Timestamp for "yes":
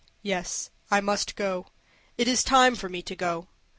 0.23-0.71